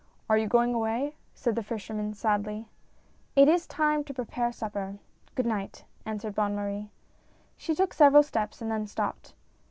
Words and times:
"Are 0.31 0.37
you 0.39 0.47
going 0.47 0.73
away?" 0.73 1.13
said 1.35 1.53
the 1.53 1.61
fisherman, 1.61 2.15
sadly. 2.15 2.67
"It 3.35 3.47
is 3.47 3.67
time 3.67 4.03
to 4.05 4.13
prepare 4.15 4.51
supper. 4.51 4.97
Good 5.35 5.45
night," 5.45 5.83
an 6.07 6.17
swered 6.17 6.33
Bonne 6.33 6.55
Marie. 6.55 6.89
She 7.55 7.75
took 7.75 7.93
several 7.93 8.23
steps, 8.23 8.63
and 8.63 8.71
then 8.71 8.87
stopped. 8.87 9.35